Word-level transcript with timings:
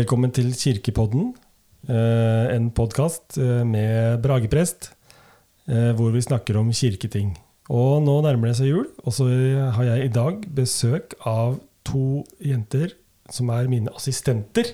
Velkommen 0.00 0.30
til 0.32 0.46
Kirkepodden, 0.56 1.34
eh, 1.92 2.54
en 2.54 2.70
podkast 2.72 3.36
med 3.68 4.22
Brageprest, 4.22 4.94
eh, 5.68 5.92
hvor 5.92 6.14
vi 6.14 6.22
snakker 6.24 6.56
om 6.56 6.70
kirketing. 6.72 7.34
Og 7.68 8.00
nå 8.00 8.14
nærmer 8.24 8.48
det 8.48 8.56
seg 8.56 8.70
jul, 8.70 8.86
og 9.04 9.12
så 9.12 9.26
har 9.74 9.84
jeg 9.84 10.04
i 10.04 10.12
dag 10.14 10.46
besøk 10.56 11.12
av 11.26 11.58
to 11.84 12.24
jenter 12.40 12.94
som 13.28 13.50
er 13.50 13.68
mine 13.68 13.92
assistenter, 13.92 14.72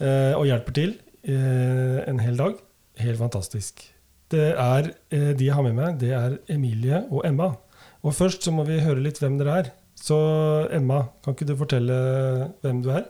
eh, 0.00 0.34
og 0.36 0.44
hjelper 0.44 0.72
til 0.76 0.94
en 1.24 2.18
hel 2.20 2.36
dag. 2.36 2.60
Helt 2.98 3.18
fantastisk. 3.18 3.80
Det 4.28 4.52
er, 4.58 4.92
de 5.10 5.44
jeg 5.46 5.54
har 5.54 5.62
med 5.62 5.74
meg, 5.74 5.98
det 5.98 6.12
er 6.12 6.36
Emilie 6.50 7.06
og 7.10 7.24
Emma. 7.24 7.54
Og 8.02 8.12
først 8.12 8.42
så 8.42 8.52
må 8.52 8.66
vi 8.66 8.80
høre 8.80 9.00
litt 9.00 9.22
hvem 9.22 9.38
dere 9.38 9.58
er. 9.62 9.72
Så 9.96 10.68
Emma, 10.70 11.06
kan 11.24 11.32
ikke 11.32 11.48
du 11.48 11.56
fortelle 11.56 12.52
hvem 12.60 12.82
du 12.82 12.90
er? 12.90 13.06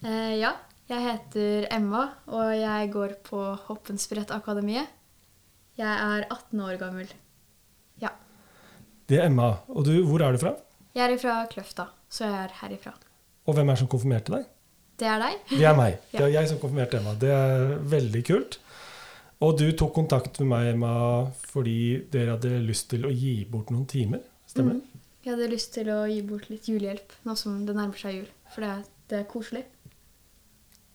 Eh, 0.00 0.36
ja, 0.40 0.54
jeg 0.88 1.02
heter 1.04 1.66
Emma, 1.74 2.06
og 2.32 2.54
jeg 2.56 2.88
går 2.92 3.18
på 3.26 3.40
Hoppensprett-akademiet. 3.66 4.88
Jeg 5.76 5.88
er 5.90 6.24
18 6.24 6.60
år 6.64 6.78
gammel. 6.80 7.10
Ja. 8.00 8.14
Det 9.08 9.18
er 9.18 9.26
Emma. 9.28 9.50
Og 9.68 9.84
du, 9.84 9.92
hvor 10.08 10.24
er 10.24 10.32
du 10.32 10.40
fra? 10.40 10.54
Jeg 10.96 11.04
er 11.04 11.20
fra 11.20 11.34
Kløfta, 11.52 11.90
så 12.08 12.24
jeg 12.24 12.46
er 12.46 12.54
herifra. 12.62 12.94
Og 13.44 13.54
hvem 13.56 13.68
er 13.68 13.76
det 13.76 13.82
som 13.82 13.90
konfirmerte 13.92 14.32
deg? 14.32 14.46
Det 15.00 15.08
er 15.08 15.20
deg. 15.20 15.42
Det 15.52 15.66
er 15.68 15.76
meg. 15.76 15.98
Det 16.14 16.22
er 16.24 16.32
jeg 16.32 16.48
som 16.48 16.60
konfirmerte 16.62 17.00
Emma. 17.00 17.12
Det 17.20 17.32
er 17.34 17.74
veldig 17.92 18.22
kult. 18.28 18.56
Og 19.44 19.58
du 19.60 19.66
tok 19.76 19.92
kontakt 19.96 20.40
med 20.40 20.48
meg, 20.48 20.70
Emma, 20.74 20.94
fordi 21.52 22.06
dere 22.12 22.38
hadde 22.38 22.54
lyst 22.64 22.88
til 22.92 23.04
å 23.08 23.12
gi 23.12 23.42
bort 23.48 23.68
noen 23.72 23.84
timer? 23.88 24.24
Stemmer 24.48 24.78
det? 24.78 24.84
Mm. 24.84 25.04
Jeg 25.20 25.34
hadde 25.34 25.50
lyst 25.52 25.74
til 25.76 25.92
å 25.92 25.98
gi 26.08 26.22
bort 26.24 26.48
litt 26.48 26.68
julehjelp 26.72 27.12
nå 27.28 27.36
som 27.36 27.60
det 27.68 27.76
nærmer 27.76 28.00
seg 28.00 28.16
jul. 28.16 28.28
For 28.52 28.64
det, 28.64 28.72
det 29.12 29.20
er 29.20 29.28
koselig. 29.28 29.66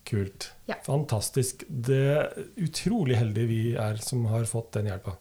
Kult. 0.05 0.51
Ja. 0.69 0.77
Fantastisk. 0.85 1.63
Det 1.67 2.01
er 2.13 2.45
utrolig 2.61 3.17
heldige 3.17 3.49
vi 3.49 3.61
er 3.79 3.97
som 4.05 4.27
har 4.29 4.45
fått 4.49 4.75
den 4.77 4.91
hjelpa. 4.91 5.15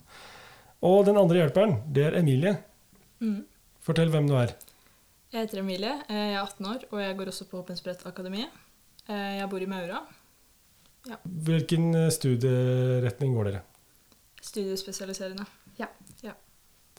Og 0.85 1.07
den 1.09 1.17
andre 1.17 1.41
hjelperen, 1.41 1.79
det 1.97 2.11
er 2.11 2.19
Emilie. 2.21 2.59
Mm. 3.25 3.41
Fortell 3.85 4.13
hvem 4.13 4.29
du 4.29 4.37
er. 4.37 4.53
Jeg 5.33 5.47
heter 5.47 5.63
Emilie. 5.63 5.95
Jeg 6.09 6.35
er 6.35 6.43
18 6.43 6.69
år, 6.69 6.85
og 6.93 7.01
jeg 7.01 7.17
går 7.19 7.33
også 7.33 7.49
på 7.51 7.63
Åpensbrett 7.63 8.05
Akademiet. 8.07 8.53
Eh, 9.09 9.41
jeg 9.41 9.49
bor 9.51 9.65
i 9.65 9.71
Maura. 9.71 10.03
Ja. 11.09 11.19
Hvilken 11.25 11.89
eh, 11.99 12.11
studieretning 12.13 13.35
går 13.37 13.51
dere? 13.51 13.65
Studiespesialiserende. 14.45 15.47
Ja. 15.81 15.89
ja. 16.25 16.37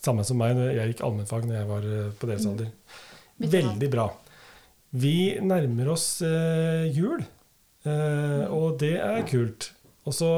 Samme 0.01 0.25
som 0.27 0.41
meg. 0.41 0.57
Jeg 0.57 0.93
gikk 0.93 1.05
allmennfag 1.05 1.45
når 1.45 1.59
jeg 1.59 1.69
var 1.69 1.89
eh, 1.89 2.11
på 2.17 2.29
deres 2.29 2.45
mm. 2.45 2.51
alder. 2.51 2.73
Veldig 3.55 3.89
bra. 3.93 4.09
Vi 4.95 5.15
nærmer 5.43 5.93
oss 5.95 6.07
eh, 6.25 6.85
jul. 6.95 7.23
Uh, 7.85 8.45
og 8.53 8.79
det 8.81 8.95
er 8.97 9.25
kult. 9.29 9.71
Og 10.05 10.13
så 10.13 10.29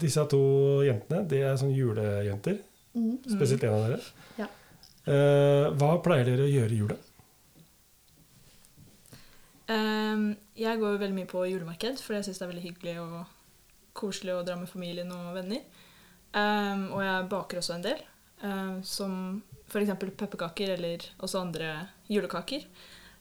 disse 0.00 0.22
to 0.30 0.42
jentene, 0.86 1.24
det 1.28 1.42
er 1.42 1.58
sånne 1.58 1.74
julejenter. 1.74 2.60
Mm. 2.94 3.16
Spesielt 3.26 3.64
en 3.66 3.76
av 3.76 3.86
dere. 3.86 4.00
Ja. 4.38 4.46
Eh, 5.10 5.66
hva 5.80 5.94
pleier 6.04 6.28
dere 6.28 6.46
å 6.46 6.50
gjøre 6.50 6.74
i 6.74 6.78
jula? 6.78 6.98
Um, 9.70 10.24
jeg 10.58 10.80
går 10.80 10.98
veldig 10.98 11.16
mye 11.16 11.30
på 11.30 11.44
julemarked, 11.46 12.00
for 12.02 12.16
jeg 12.16 12.26
syns 12.26 12.40
det 12.40 12.46
er 12.46 12.50
veldig 12.52 12.64
hyggelig 12.64 12.94
og 13.02 13.36
koselig 13.96 14.34
å 14.34 14.44
dra 14.46 14.56
med 14.58 14.70
familien 14.70 15.10
og 15.14 15.34
venner. 15.36 15.62
Um, 16.34 16.88
og 16.94 17.04
jeg 17.04 17.28
baker 17.30 17.60
også 17.60 17.76
en 17.76 17.86
del, 17.86 18.02
um, 18.42 18.80
som 18.86 19.14
f.eks. 19.70 19.94
pepperkaker 19.98 20.74
eller 20.76 21.06
også 21.22 21.42
andre 21.42 21.72
julekaker. 22.10 22.66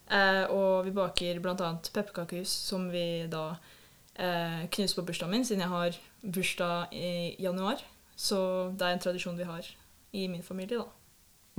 Eh, 0.10 0.46
og 0.50 0.88
vi 0.88 0.94
baker 0.96 1.40
bl.a. 1.44 1.70
pepperkakehus, 1.94 2.50
som 2.50 2.88
vi 2.90 3.28
da 3.30 3.52
eh, 4.16 4.66
knuser 4.74 4.98
på 4.98 5.06
bursdagen 5.10 5.36
min, 5.36 5.46
siden 5.46 5.64
jeg 5.66 5.74
har 5.74 6.00
bursdag 6.22 6.96
i 6.98 7.36
januar. 7.44 7.84
Så 8.20 8.40
det 8.76 8.88
er 8.88 8.98
en 8.98 9.04
tradisjon 9.04 9.38
vi 9.38 9.48
har 9.48 9.68
i 10.12 10.28
min 10.28 10.44
familie, 10.44 10.82
da. 10.82 10.88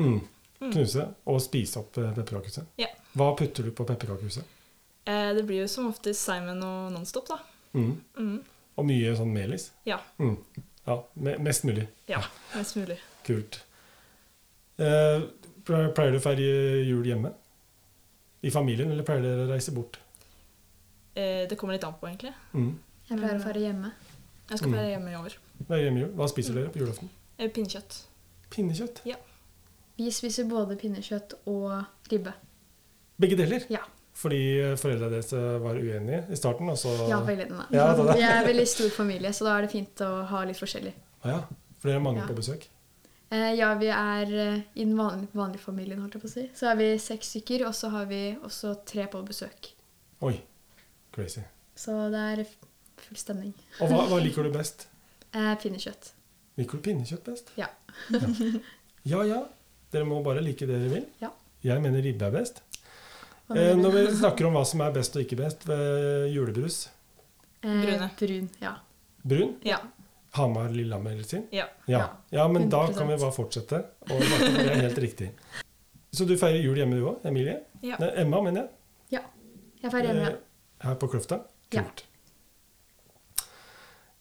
Mm. 0.03 0.21
mm. 0.61 0.73
Knuse 0.73 1.07
og 1.31 1.39
spise 1.45 1.81
opp 1.81 2.01
eh, 2.01 2.11
pepperkakehuset. 2.17 2.75
Ja. 2.81 2.91
Hva 3.17 3.33
putter 3.39 3.67
du 3.67 3.73
på 3.77 3.87
pepperkakehuset? 3.89 4.57
Eh, 5.05 5.31
det 5.37 5.47
blir 5.47 5.63
jo 5.63 5.71
som 5.71 5.89
oftest 5.91 6.27
Simon 6.27 6.63
og 6.67 6.91
Nonstop, 6.95 7.31
da. 7.31 7.39
Mm. 7.73 7.95
Mm. 8.19 8.37
Og 8.81 8.87
mye 8.89 9.15
sånn 9.17 9.33
melis? 9.35 9.71
Ja. 9.89 10.01
Mm. 10.19 10.37
Ja, 10.89 10.97
Mest 11.15 11.65
mulig? 11.69 11.85
Ja, 12.11 12.23
mest 12.57 12.75
mulig. 12.77 12.97
Kult. 13.27 13.61
Eh, 14.81 15.23
pleier 15.67 16.15
du 16.15 16.19
å 16.19 16.25
feire 16.25 16.47
jul 16.89 17.07
hjemme? 17.07 17.35
I 18.43 18.51
familien, 18.51 18.91
eller 18.93 19.07
pleier 19.07 19.25
dere 19.25 19.47
å 19.47 19.51
reise 19.51 19.75
bort? 19.77 19.99
Eh, 21.15 21.47
det 21.51 21.59
kommer 21.61 21.77
litt 21.77 21.85
an 21.85 21.97
på, 22.01 22.09
egentlig. 22.09 22.33
Mm. 22.55 22.73
Jeg 23.11 23.19
pleier 23.19 23.39
å 23.41 23.45
feire 23.45 23.65
hjemme. 23.67 23.93
Jeg 24.51 24.61
skal 24.61 24.71
mm. 24.71 24.77
feire 24.79 24.91
hjemme 24.95 25.13
i 25.13 25.19
år. 25.19 25.39
Hjemme 25.85 26.11
Hva 26.19 26.29
spiser 26.31 26.57
dere 26.57 26.73
på 26.73 26.81
julaften? 26.83 27.11
Eh, 27.37 27.51
pinnekjøtt. 27.53 27.99
Pinnekjøtt? 28.51 29.03
Ja. 29.09 29.19
Vi 30.01 30.11
spiser 30.15 30.49
både 30.49 30.79
pinnekjøtt 30.81 31.37
og 31.51 32.11
ribbe. 32.11 32.33
Begge 33.21 33.37
deler? 33.39 33.67
Ja. 33.73 33.85
Fordi 34.21 34.41
foreldrene 34.81 35.13
deres 35.15 35.31
var 35.63 35.79
uenige 35.79 36.25
i 36.33 36.37
starten? 36.39 36.69
Og 36.73 36.79
så... 36.81 36.93
Ja, 37.09 37.21
foreldrene. 37.25 37.69
Ja, 37.75 37.93
Vi 37.99 38.25
er 38.25 38.41
en 38.41 38.49
veldig 38.49 38.67
stor 38.69 38.91
familie, 38.95 39.33
så 39.37 39.47
da 39.47 39.57
er 39.59 39.67
det 39.67 39.73
fint 39.73 40.03
å 40.05 40.11
ha 40.33 40.43
litt 40.49 40.59
forskjellig. 40.61 40.93
Ah, 41.23 41.35
ja. 41.37 41.41
For 41.81 41.89
dere 41.91 42.01
er 42.01 42.05
mange 42.05 42.23
ja. 42.25 42.29
på 42.29 42.37
besøk? 42.37 42.67
Eh, 43.31 43.53
ja, 43.55 43.75
vi 43.79 43.87
er 43.95 44.33
eh, 44.35 44.63
i 44.75 44.85
den 44.85 44.97
vanlige, 44.99 45.31
vanlige, 45.39 45.63
familien, 45.63 46.01
holdt 46.03 46.17
jeg 46.19 46.23
på 46.25 46.31
å 46.31 46.33
si. 46.33 46.47
Så 46.57 46.71
er 46.73 46.79
vi 46.81 46.89
seks 46.99 47.31
stykker, 47.35 47.63
og 47.69 47.77
så 47.79 47.93
har 47.95 48.09
vi 48.11 48.23
også 48.43 48.75
tre 48.89 49.07
på 49.11 49.21
besøk. 49.27 49.71
Oi. 50.27 50.35
Crazy. 51.15 51.43
Så 51.79 51.95
det 52.11 52.23
er 52.33 52.43
full 53.01 53.19
stemning. 53.19 53.53
Og 53.79 53.91
hva, 53.91 54.03
hva 54.11 54.19
liker 54.23 54.47
du 54.47 54.55
best? 54.55 54.87
Eh, 55.31 55.53
pinnekjøtt. 55.63 56.09
Liker 56.59 56.81
du 56.81 56.83
pinnekjøtt 56.83 57.29
best? 57.29 57.53
Ja. 57.55 57.69
ja. 58.11 58.19
ja. 59.13 59.21
ja 59.29 59.37
Dere 59.95 60.09
må 60.09 60.17
bare 60.27 60.43
like 60.43 60.67
det 60.67 60.75
dere 60.75 60.91
vil. 60.91 61.05
Ja. 61.23 61.31
Jeg 61.63 61.83
mener 61.85 62.03
ribbe 62.03 62.27
er 62.27 62.35
best. 62.35 62.59
Eh, 63.55 63.77
når 63.79 63.95
vi 63.95 64.03
snakker 64.25 64.49
om 64.49 64.59
hva 64.59 64.65
som 64.67 64.83
er 64.83 64.91
best 64.97 65.15
og 65.15 65.23
ikke 65.23 65.39
best 65.39 65.69
ved 65.71 66.33
julebrus 66.35 66.81
eh, 67.63 67.79
Brune. 67.85 68.11
Brun, 68.19 68.51
ja. 68.63 68.75
Brun? 69.23 69.55
Ja. 69.67 69.79
Hamar-Lillehammer 70.37 71.23
sin? 71.23 71.47
Ja. 71.55 71.67
ja. 71.91 72.05
ja 72.31 72.49
men 72.49 72.69
100%. 72.69 72.71
da 72.71 72.83
kan 72.99 73.09
vi 73.09 73.17
bare 73.17 73.33
fortsette. 73.35 73.83
Og 74.11 74.21
det 74.21 74.67
er 74.67 74.85
helt 74.85 74.99
riktig. 75.03 75.31
Så 76.13 76.27
du 76.27 76.37
feirer 76.39 76.63
jul 76.63 76.79
hjemme 76.79 76.99
du 76.99 77.07
òg, 77.07 77.27
Emilie? 77.27 77.61
Ja. 77.83 77.99
Nei, 78.03 78.11
Emma, 78.23 78.43
mener 78.43 78.65
jeg. 78.65 78.71
Ja. 79.19 79.25
Jeg 79.83 79.93
feirer 79.93 80.13
hjemme. 80.13 80.31
Eh, 80.31 80.87
her 80.87 80.97
på 81.01 81.11
Kløfta? 81.13 81.43
Kult. 81.71 82.07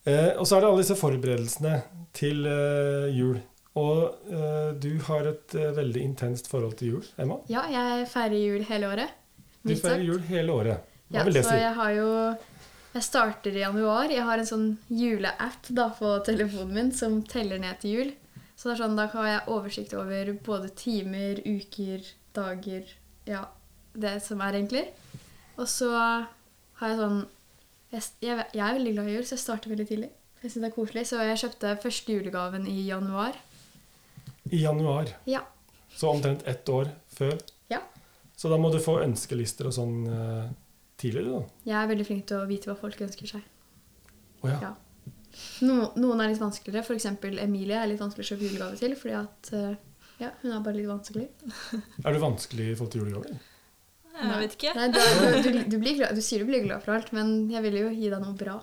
Eh, 0.07 0.33
og 0.37 0.45
så 0.47 0.57
er 0.57 0.63
det 0.63 0.69
alle 0.69 0.83
disse 0.83 0.97
forberedelsene 0.97 1.79
til 2.17 2.45
eh, 2.49 3.09
jul. 3.15 3.39
Og 3.79 4.31
eh, 4.33 4.69
du 4.81 4.91
har 5.07 5.29
et 5.29 5.55
eh, 5.55 5.71
veldig 5.77 6.03
intenst 6.03 6.49
forhold 6.51 6.77
til 6.79 6.95
jul, 6.95 7.09
Emma? 7.21 7.39
Ja, 7.51 7.67
jeg 7.69 8.07
feirer 8.11 8.37
jul 8.37 8.65
hele 8.69 8.89
året. 8.89 9.17
Du 9.61 9.75
feirer 9.75 10.05
jul 10.05 10.23
hele 10.29 10.55
året. 10.55 10.87
Hva 11.09 11.21
ja, 11.21 11.25
vil 11.27 11.37
det 11.37 11.43
si? 11.45 11.51
Så 11.51 11.59
jeg 11.59 11.73
har 11.77 11.93
jo 11.97 12.09
jeg 12.93 13.05
starter 13.05 13.53
i 13.53 13.61
januar. 13.61 14.09
Jeg 14.09 14.25
har 14.25 14.41
en 14.41 14.49
sånn 14.49 14.69
juleapp 14.89 15.69
på 15.99 16.13
telefonen 16.25 16.73
min 16.73 16.91
som 16.95 17.19
teller 17.23 17.61
ned 17.61 17.79
til 17.81 17.95
jul. 17.95 18.11
Så 18.55 18.69
det 18.69 18.75
er 18.75 18.81
sånn, 18.81 18.97
Da 18.97 19.07
har 19.13 19.27
jeg 19.27 19.47
oversikt 19.47 19.93
over 19.95 20.33
både 20.43 20.69
timer, 20.75 21.39
uker, 21.45 22.03
dager 22.35 22.83
Ja, 23.25 23.45
det 23.93 24.21
som 24.23 24.41
er, 24.41 24.57
egentlig. 24.57 24.87
Og 25.57 25.67
så 25.67 25.91
har 25.93 26.87
jeg 26.87 26.97
sånn 26.99 27.21
Jeg, 27.91 28.03
jeg, 28.21 28.45
jeg 28.53 28.61
er 28.61 28.75
veldig 28.77 28.93
glad 28.93 29.07
i 29.07 29.13
jul, 29.15 29.25
så 29.25 29.35
jeg 29.37 29.43
starter 29.45 29.71
veldig 29.71 29.87
tidlig. 29.87 30.09
Jeg 30.41 30.51
synes 30.51 30.63
det 30.63 30.67
er 30.69 30.75
koselig, 30.75 31.05
Så 31.07 31.21
jeg 31.23 31.39
kjøpte 31.43 31.77
første 31.83 32.13
julegaven 32.13 32.67
i 32.67 32.81
januar. 32.87 33.37
I 34.51 34.63
januar? 34.63 35.13
Ja. 35.25 35.41
Så 35.95 36.09
omtrent 36.09 36.45
ett 36.47 36.69
år 36.69 36.91
før? 37.09 37.37
Ja. 37.69 37.81
Så 38.37 38.49
da 38.49 38.57
må 38.57 38.71
du 38.71 38.79
få 38.79 38.99
ønskelister 39.03 39.67
og 39.67 39.75
sånn 39.75 40.05
eh, 40.07 40.51
tidligere, 41.01 41.39
da? 41.39 41.63
Jeg 41.71 41.77
er 41.79 41.89
veldig 41.93 42.07
flink 42.07 42.27
til 42.29 42.39
å 42.39 42.47
vite 42.49 42.71
hva 42.71 42.77
folk 42.79 43.01
ønsker 43.07 43.33
seg. 43.33 43.43
Oh, 44.43 44.49
ja. 44.51 44.59
ja. 44.69 44.73
No, 45.65 45.91
noen 45.99 46.23
er 46.23 46.31
litt 46.31 46.41
vanskeligere. 46.41 46.83
F.eks. 46.83 47.07
Emilie 47.43 47.77
er 47.77 47.89
litt 47.91 48.01
vanskelig 48.01 48.25
å 48.25 48.31
kjøpe 48.33 48.47
julegave 48.47 48.79
til. 48.79 48.95
fordi 48.99 49.15
at 49.19 49.51
eh, 49.55 49.77
ja, 50.19 50.33
hun 50.41 50.51
er 50.55 50.65
bare 50.65 50.79
litt 50.79 50.89
vanskelig. 50.89 51.27
er 52.05 52.15
du 52.15 52.21
vanskelig 52.23 52.71
i 52.71 52.75
forhold 52.75 52.93
til 52.95 53.05
julegaver? 53.05 53.39
Jeg 54.19 54.39
vet 54.41 54.55
ikke. 54.57 54.71
Nei, 54.75 54.87
du, 54.91 54.99
du, 54.99 55.59
du, 55.71 55.77
glad, 55.79 56.17
du, 56.17 56.21
sier 56.23 56.43
du 56.43 56.49
blir 56.49 56.65
glad 56.65 56.83
for 56.83 56.97
alt, 56.97 57.13
men 57.15 57.47
jeg 57.53 57.63
vil 57.63 57.77
jo 57.79 57.91
gi 57.93 58.09
deg 58.11 58.19
noe 58.19 58.35
bra. 58.35 58.57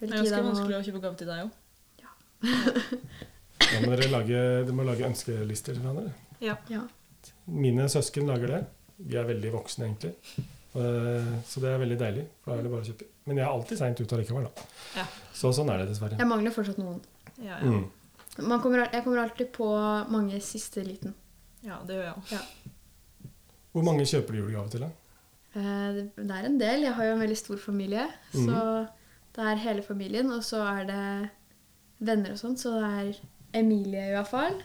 Det 0.00 0.08
er 0.08 0.16
ganske 0.16 0.40
vanskelig 0.48 0.80
å 0.80 0.82
kjøpe 0.88 1.02
gave 1.04 1.20
til 1.20 1.30
deg 1.30 1.44
òg. 1.44 1.52
Ja. 2.02 2.14
da 3.68 3.84
må 3.84 3.92
dere 3.94 4.10
lage, 4.10 4.40
dere 4.66 4.74
må 4.74 4.86
lage 4.88 5.06
ønskelister 5.06 5.76
til 5.76 5.84
hverandre. 5.84 6.10
Ja. 6.42 6.56
ja. 6.72 6.82
Mine 7.46 7.86
søsken 7.92 8.26
lager 8.26 8.56
det. 8.56 8.60
Vi 9.06 9.18
er 9.20 9.28
veldig 9.28 9.54
voksne, 9.54 9.86
egentlig. 9.86 10.48
Eh, 10.74 11.34
så 11.46 11.62
det 11.62 11.70
er 11.70 11.82
veldig 11.82 11.98
deilig. 11.98 12.24
for 12.42 12.52
da 12.52 12.58
er 12.58 12.66
det 12.66 12.72
bare 12.72 12.82
å 12.82 12.88
kjøpe. 12.88 13.10
Men 13.26 13.38
jeg 13.38 13.46
er 13.46 13.52
alltid 13.52 13.78
seint 13.78 14.00
ute 14.00 14.16
allikevel. 14.16 14.48
da. 14.48 14.64
Ja. 14.96 15.04
Så 15.32 15.52
sånn 15.54 15.70
er 15.70 15.82
det 15.82 15.92
dessverre. 15.92 16.18
Jeg 16.18 16.30
mangler 16.30 16.54
fortsatt 16.54 16.80
noen. 16.82 17.00
Ja, 17.38 17.58
ja. 17.58 17.70
Mm. 17.70 17.86
Kommer, 18.34 18.88
jeg 18.90 19.04
kommer 19.04 19.22
alltid 19.22 19.52
på 19.54 19.68
mange 20.10 20.40
siste 20.42 20.82
liten. 20.82 21.14
Ja, 21.62 21.78
det 21.86 21.96
gjør 22.00 22.08
jeg 22.08 22.18
òg. 22.18 22.32
Ja. 22.34 23.30
Hvor 23.74 23.86
mange 23.86 24.06
kjøper 24.06 24.34
du 24.34 24.40
julegave 24.42 24.70
til? 24.72 24.84
da? 24.84 24.90
Eh, 25.54 26.02
det 26.18 26.30
er 26.34 26.48
en 26.48 26.58
del. 26.58 26.86
Jeg 26.88 26.94
har 26.98 27.08
jo 27.08 27.14
en 27.14 27.22
veldig 27.22 27.38
stor 27.38 27.62
familie. 27.62 28.08
Så 28.34 28.58
det 29.34 29.46
er 29.50 29.62
hele 29.62 29.82
familien, 29.82 30.30
og 30.34 30.42
så 30.46 30.62
er 30.66 30.90
det 30.90 31.04
venner 32.04 32.34
og 32.34 32.42
sånn. 32.42 32.58
Så 32.58 32.74
det 32.74 32.90
er 32.90 33.22
Emilie 33.62 34.10
i 34.10 34.14
hvert 34.16 34.30
fall. 34.30 34.58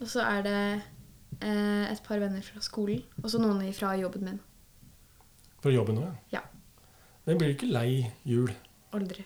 Og 0.00 0.08
så 0.08 0.24
er 0.24 0.44
det 0.46 0.60
eh, 1.44 1.84
et 1.92 2.02
par 2.04 2.20
venner 2.22 2.44
fra 2.44 2.60
skolen. 2.64 3.04
Og 3.22 3.30
så 3.32 3.40
noen 3.42 3.60
fra 3.76 3.94
jobben 4.00 4.24
min. 4.24 4.40
For 5.62 5.70
jobben 5.74 5.98
òg, 5.98 6.08
Ja. 6.32 6.38
ja. 6.38 6.42
Men 7.26 7.38
blir 7.38 7.48
du 7.52 7.54
ikke 7.58 7.72
lei 7.72 8.10
jul? 8.24 8.50
Aldri. 8.92 9.24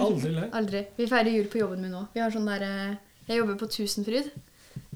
Aldri 0.00 0.30
lei? 0.32 0.48
Aldri. 0.58 0.86
Vi 0.96 1.06
feirer 1.10 1.30
jul 1.34 1.48
på 1.52 1.58
jobben 1.60 1.82
min 1.82 1.90
nå. 1.92 2.06
Vi 2.14 2.20
har 2.20 2.30
sånn 2.30 2.46
der, 2.48 2.62
eh, 2.62 2.96
Jeg 3.28 3.38
jobber 3.40 3.56
på 3.56 3.66
Tusenfryd, 3.72 4.30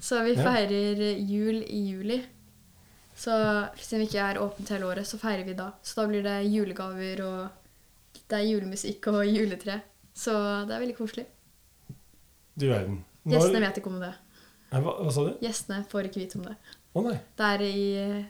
så 0.00 0.22
vi 0.24 0.34
Ja. 0.34 0.44
feirer 0.44 1.00
jul 1.28 1.62
i 1.64 1.78
juli. 1.92 2.18
Så 3.16 3.32
siden 3.80 4.00
vi 4.00 4.06
ikke 4.06 4.20
er 4.30 4.38
åpent 4.40 4.68
hele 4.68 4.84
året, 4.86 5.06
så 5.08 5.18
feirer 5.18 5.44
vi 5.44 5.54
da. 5.54 5.72
Så 5.82 5.96
da 5.96 6.06
blir 6.06 6.22
det 6.22 6.44
julegaver, 6.52 7.20
og 7.24 7.48
det 8.28 8.36
er 8.38 8.44
julemusikk 8.46 9.06
og 9.08 9.24
juletre. 9.26 9.80
Så 10.14 10.32
det 10.68 10.74
er 10.76 10.80
veldig 10.84 10.96
koselig. 10.96 11.26
Du 12.56 12.68
verden. 12.68 13.04
Når- 13.26 13.32
Gjestene 13.40 13.60
vet 13.60 13.76
ikke 13.78 13.86
om 13.90 14.00
det. 14.00 14.14
Hva, 14.72 14.92
hva 15.02 15.10
sa 15.12 15.24
du? 15.24 15.34
Gjestene 15.40 15.86
får 15.88 16.04
ikke 16.08 16.20
vite 16.20 16.36
om 16.38 16.44
det. 16.44 16.56
Å 16.94 17.02
nei. 17.04 17.18
Det 17.36 17.44
er 17.46 17.62
i 17.64 18.26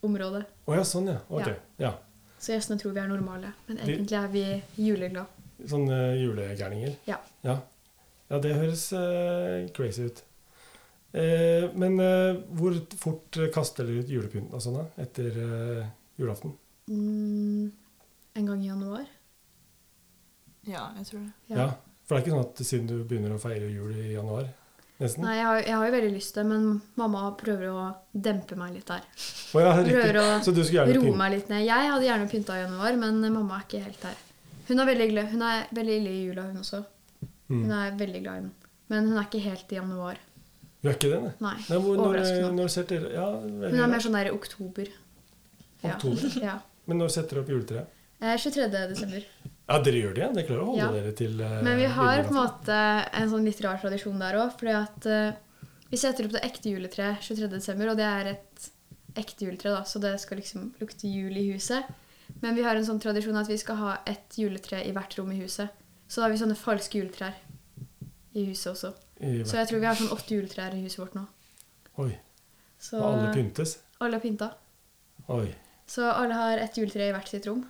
personalområdet. 0.00 0.44
Å 0.66 0.76
ja, 0.76 0.84
sånn 0.84 1.08
ja. 1.10 1.20
Ok. 1.28 1.48
Ja. 1.78 1.94
Så 2.38 2.52
gjestene 2.52 2.78
tror 2.78 2.92
vi 2.94 3.00
er 3.00 3.08
normale, 3.08 3.52
men 3.66 3.80
egentlig 3.80 4.18
er 4.18 4.28
vi 4.28 4.44
juleglade. 4.76 5.26
Sånne 5.66 6.16
julegærninger? 6.20 6.96
Ja. 7.06 7.18
ja. 7.42 7.60
Ja, 8.28 8.38
det 8.42 8.56
høres 8.58 8.92
uh, 8.92 9.66
crazy 9.74 10.08
ut. 10.10 10.22
Uh, 11.16 11.72
men 11.78 11.94
eh, 12.02 12.36
hvor 12.58 12.74
fort 12.98 13.38
kaster 13.54 13.86
dere 13.86 14.02
ut 14.02 14.10
julepynten 14.10 14.52
og 14.52 14.60
sånn 14.60 14.76
da, 14.76 14.82
etter 15.00 15.38
julaften? 16.18 16.52
Mm, 16.90 17.70
en 18.36 18.50
gang 18.50 18.60
i 18.60 18.68
januar. 18.68 19.06
Ja, 20.66 20.90
jeg 20.98 21.06
tror 21.08 21.22
det. 21.22 21.56
Ja. 21.56 21.70
For 22.04 22.14
det 22.14 22.18
er 22.18 22.24
ikke 22.26 22.34
sånn 22.34 22.44
at 22.44 22.60
siden 22.66 22.90
du 22.90 22.96
begynner 23.06 23.32
å 23.34 23.40
feire 23.40 23.70
jul 23.70 23.94
i 23.96 24.12
januar, 24.12 24.50
nesten? 25.00 25.24
Nei, 25.26 25.34
jeg 25.36 25.46
har, 25.46 25.58
jeg 25.62 25.74
har 25.76 25.86
jo 25.88 25.94
veldig 25.96 26.12
lyst 26.14 26.34
til 26.34 26.42
det, 26.42 26.46
men 26.52 26.80
mamma 27.00 27.24
prøver 27.40 27.66
å 27.72 27.86
dempe 28.12 28.56
meg 28.60 28.74
litt 28.76 28.86
der. 28.88 29.02
Oh, 29.54 29.60
ja. 29.60 29.72
Prøver 29.84 30.20
å 30.22 30.26
du 30.44 31.00
roe 31.00 31.16
meg 31.16 31.32
litt 31.36 31.48
ned. 31.52 31.64
Jeg 31.66 31.90
hadde 31.92 32.06
gjerne 32.08 32.28
pynta 32.30 32.56
i 32.56 32.62
januar, 32.64 32.96
men 33.00 33.20
mamma 33.32 33.58
er 33.60 33.66
ikke 33.68 33.82
helt 33.84 34.00
der. 34.06 34.22
Hun 34.68 34.80
er 34.82 34.88
veldig, 34.92 35.08
glad. 35.12 35.28
Hun 35.32 35.42
er 35.46 35.66
veldig 35.78 35.96
ille 36.00 36.10
i 36.14 36.22
jula, 36.28 36.46
hun 36.50 36.62
også. 36.62 36.84
Hun 37.48 37.60
Mm. 37.62 37.70
er 37.70 37.92
veldig 37.98 38.22
glad 38.24 38.36
i 38.38 38.40
den. 38.42 38.52
Men 38.90 39.06
hun 39.08 39.18
er 39.18 39.26
ikke 39.28 39.40
helt 39.44 39.72
i 39.72 39.76
januar. 39.76 40.16
Hun 40.82 40.90
er 40.90 40.94
ikke 40.96 41.10
det, 41.12 41.20
nei? 41.22 41.32
Nei. 41.40 41.56
Nei, 41.68 41.78
hvor, 41.78 41.96
når, 41.96 42.16
når 42.56 42.72
dere 42.90 43.12
Ja, 43.14 43.26
Hun 43.40 43.80
er 43.80 43.86
mer 43.86 44.02
sånn 44.02 44.16
der 44.18 44.26
i 44.26 44.34
oktober. 44.34 44.88
Oktober? 45.84 46.40
Ja. 46.42 46.58
Men 46.86 46.98
når 46.98 47.12
setter 47.14 47.36
dere 47.36 47.44
opp 47.44 47.50
juletreet? 47.54 47.86
Eh, 48.20 48.36
23. 48.36 48.88
desember. 48.90 49.24
Ja, 49.66 49.80
dere 49.82 49.98
gjør 49.98 50.14
det, 50.14 50.22
ja? 50.22 50.28
Dere 50.32 50.46
klarer 50.46 50.62
å 50.62 50.66
holde 50.70 50.84
Ja. 50.84 50.90
dere 50.94 51.12
til 51.18 51.40
uh, 51.42 51.56
Men 51.66 51.76
vi 51.80 51.86
har 51.90 52.22
på 52.22 52.30
en 52.30 52.38
måte 52.38 52.76
en 53.18 53.30
sånn 53.32 53.44
litt 53.48 53.60
rar 53.64 53.80
tradisjon 53.82 54.18
der 54.22 54.38
òg. 54.38 54.52
Fordi 54.60 54.74
at 54.78 55.06
eh, 55.10 55.32
vi 55.90 55.96
setter 55.98 56.28
opp 56.28 56.32
det 56.36 56.42
ekte 56.46 56.70
juletreet 56.70 57.18
23. 57.26 57.48
desember, 57.56 57.90
og 57.90 57.96
det 57.98 58.06
er 58.06 58.30
et 58.36 58.68
ekte 59.16 59.46
juletre, 59.48 59.72
da, 59.74 59.82
så 59.88 59.98
det 60.02 60.12
skal 60.22 60.38
liksom 60.38 60.68
lukte 60.78 61.08
jul 61.10 61.34
i 61.40 61.48
huset. 61.52 61.82
Men 62.42 62.54
vi 62.54 62.62
har 62.66 62.76
en 62.76 62.84
sånn 62.86 63.00
tradisjon 63.02 63.36
at 63.40 63.48
vi 63.50 63.56
skal 63.58 63.78
ha 63.80 63.96
ett 64.06 64.36
juletre 64.38 64.82
i 64.86 64.92
hvert 64.94 65.14
rom 65.18 65.30
i 65.32 65.40
huset. 65.40 65.68
Så 66.06 66.20
da 66.20 66.26
har 66.28 66.34
vi 66.34 66.38
sånne 66.42 66.58
falske 66.58 67.00
juletrær 67.00 67.34
i 68.36 68.44
huset 68.50 68.72
også. 68.74 68.92
I, 69.20 69.40
Så 69.48 69.56
jeg 69.56 69.70
tror 69.70 69.80
vi 69.80 69.86
har 69.88 69.96
sånn 69.98 70.12
åtte 70.14 70.34
juletrær 70.36 70.74
i 70.76 70.82
huset 70.84 71.00
vårt 71.00 71.14
nå. 71.16 71.24
Oi. 72.04 72.12
Så 72.78 72.98
Og 73.00 73.06
alle 73.08 73.30
pyntes? 73.34 73.78
alle 73.98 74.18
er 74.18 74.20
pynta. 74.22 74.50
Oi. 75.32 75.48
Så 75.88 76.04
alle 76.10 76.34
har 76.36 76.58
ett 76.58 76.76
juletre 76.76 77.08
i 77.08 77.14
hvert 77.14 77.30
sitt 77.30 77.46
rom. 77.48 77.64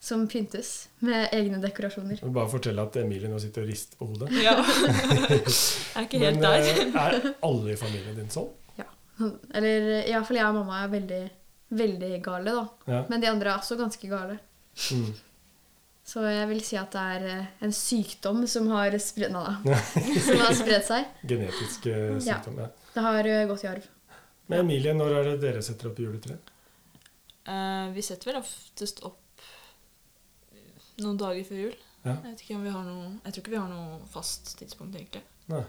Som 0.00 0.22
pyntes 0.32 0.88
med 1.04 1.28
egne 1.36 1.58
dekorasjoner. 1.60 2.16
Jeg 2.16 2.24
vil 2.24 2.32
bare 2.32 2.48
fortelle 2.48 2.80
at 2.86 2.94
Emilie 3.02 3.28
nå 3.28 3.36
sitter 3.42 3.66
og 3.66 3.68
rister 3.68 3.98
på 4.00 4.06
hodet. 4.08 4.30
Ja. 4.40 4.54
jeg 4.56 5.42
er 5.98 6.06
ikke 6.06 6.20
helt 6.22 6.38
Men 6.38 6.40
der. 6.40 6.68
eh, 6.70 6.94
er 7.02 7.34
alle 7.44 7.74
i 7.74 7.76
familien 7.76 8.16
din 8.16 8.30
sånn? 8.32 8.48
Ja. 8.80 8.86
Eller 9.60 9.90
iallfall 10.08 10.38
jeg 10.40 10.46
og 10.48 10.56
mamma 10.56 10.78
er 10.86 10.94
veldig, 10.94 11.20
veldig 11.82 12.10
gale, 12.24 12.54
da. 12.62 12.64
Ja. 12.94 13.02
Men 13.12 13.20
de 13.26 13.28
andre 13.28 13.52
er 13.52 13.60
også 13.60 13.76
ganske 13.76 14.08
gale. 14.08 14.38
Mm. 14.96 15.10
Så 16.10 16.24
jeg 16.26 16.48
vil 16.54 16.64
si 16.64 16.80
at 16.80 16.96
det 16.96 17.04
er 17.18 17.28
eh, 17.34 17.46
en 17.68 17.76
sykdom 17.76 18.40
som 18.48 18.72
har 18.72 18.96
spredt, 19.04 19.36
nei, 19.36 19.76
som 20.30 20.40
har 20.46 20.56
spredt 20.64 20.88
seg. 20.88 21.12
Genetisk 21.28 21.90
eh, 21.92 22.14
Ja. 22.24 22.38
sykdom. 22.40 22.56
Ja. 22.64 22.70
Det 22.96 23.04
har 23.04 23.28
gått 23.52 23.68
i 23.68 23.72
arv. 23.76 23.84
Men 24.48 24.64
Emilie, 24.64 24.96
når 24.96 25.12
er 25.20 25.28
det 25.34 25.40
dere 25.44 25.60
setter 25.62 25.92
opp 25.92 26.00
juletreet? 26.00 26.48
Uh, 27.46 27.92
vi 27.94 28.02
setter 28.02 28.32
vel 28.32 28.40
oftest 28.40 29.04
opp 29.06 29.20
noen 31.04 31.18
dager 31.20 31.44
før 31.48 31.60
jul. 31.64 31.76
Ja. 32.04 32.14
Jeg, 32.14 32.22
vet 32.30 32.42
ikke 32.44 32.56
om 32.56 32.62
vi 32.64 32.70
har 32.74 32.84
noe, 32.86 33.08
jeg 33.24 33.32
tror 33.34 33.42
ikke 33.44 33.52
vi 33.54 33.60
har 33.60 33.68
noe 33.72 33.98
fast 34.12 34.54
tidspunkt, 34.60 34.96
egentlig. 34.96 35.22
Nei. 35.52 35.64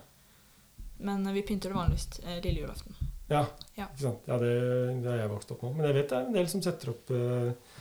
Men 1.01 1.25
eh, 1.27 1.33
vi 1.35 1.41
pynter 1.47 1.71
det 1.73 1.77
vanligvis 1.79 2.07
eh, 2.23 2.37
lille 2.45 2.63
julaften. 2.63 2.95
Ja, 3.31 3.45
Ja. 3.79 3.87
ikke 3.89 4.03
sant? 4.05 4.25
ja 4.27 4.37
det, 4.41 4.51
det 5.03 5.09
har 5.11 5.19
jeg 5.23 5.31
vokst 5.33 5.51
opp 5.55 5.61
med. 5.67 5.75
Men 5.79 5.87
jeg 5.89 5.97
vet 6.01 6.09
det 6.13 6.17
er 6.19 6.25
en 6.29 6.35
del 6.39 6.47
som 6.51 6.63
setter 6.65 6.93
opp 6.93 7.11
eh, 7.15 7.75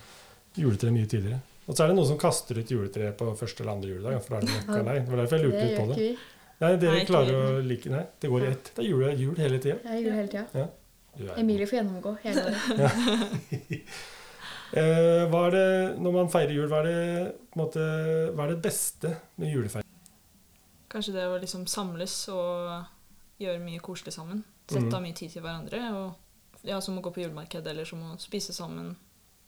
juletre 0.58 0.90
mye 0.94 1.06
tidligere. 1.10 1.40
Og 1.70 1.76
så 1.76 1.84
er 1.84 1.90
det 1.92 1.96
noen 2.00 2.08
som 2.08 2.18
kaster 2.18 2.58
ut 2.58 2.70
juletre 2.74 3.12
på 3.14 3.28
første 3.38 3.62
eller 3.62 3.76
andre 3.76 3.90
juledag. 3.92 4.22
For 4.24 4.34
da 4.34 4.40
er 4.40 4.46
det 4.48 4.54
møkka 4.56 4.82
lei. 4.88 4.98
Det 5.04 5.10
var 5.14 5.20
derfor 5.22 5.36
jeg 5.36 5.42
Det 5.44 5.50
lurte 5.50 5.64
litt 5.66 5.80
på 5.80 5.88
det. 5.94 6.10
Nei, 6.60 6.70
dere 6.76 6.96
Nei, 6.98 7.04
klarer 7.08 7.36
å 7.40 7.60
like 7.64 7.90
Nei, 7.92 8.02
det 8.20 8.28
går 8.32 8.42
i 8.44 8.48
ett. 8.50 8.70
Det 8.76 8.82
er 8.84 8.88
jul, 8.90 9.04
jul 9.16 9.38
hele 9.40 9.60
tida. 9.62 9.76
Ja, 9.84 10.00
det 10.04 10.16
hele 10.18 10.32
tida. 10.34 10.66
Er- 11.20 11.38
Emilie 11.40 11.66
får 11.66 11.78
gjennomgå 11.80 12.16
hele 12.24 12.42
året. 12.50 13.78
Eh, 14.72 15.26
hva 15.30 15.46
er 15.48 15.50
det, 15.56 15.98
når 15.98 16.12
man 16.14 16.28
feirer 16.30 16.52
jul, 16.54 16.68
hva 16.70 16.78
er 16.84 16.86
det, 16.86 17.34
måte, 17.58 17.80
hva 18.36 18.44
er 18.46 18.52
det 18.54 18.62
beste 18.62 19.10
med 19.40 19.50
julefeiring? 19.52 19.86
Kanskje 20.90 21.12
det 21.14 21.24
å 21.30 21.38
liksom 21.42 21.66
samles 21.70 22.14
og 22.34 22.84
gjøre 23.40 23.60
mye 23.64 23.80
koselig 23.82 24.12
sammen. 24.14 24.44
Sette 24.70 24.84
Mhm. 24.86 24.94
av 24.94 25.02
mye 25.02 25.14
tid 25.14 25.30
til 25.30 25.42
hverandre. 25.42 25.80
Og 25.94 26.14
ja, 26.64 26.78
Som 26.80 26.98
å 26.98 27.02
gå 27.02 27.12
på 27.12 27.22
julemarked 27.24 27.66
eller 27.66 27.84
som 27.84 27.98
å 28.02 28.18
spise 28.20 28.52
sammen 28.52 28.96